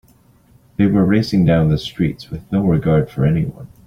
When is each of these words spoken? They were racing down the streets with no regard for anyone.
They 0.77 0.87
were 0.87 1.05
racing 1.05 1.45
down 1.45 1.69
the 1.69 1.77
streets 1.77 2.31
with 2.31 2.51
no 2.51 2.65
regard 2.65 3.11
for 3.11 3.23
anyone. 3.23 3.67